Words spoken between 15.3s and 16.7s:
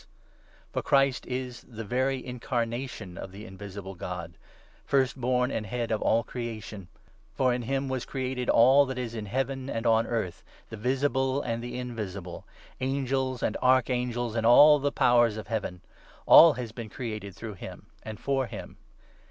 of Heaven. All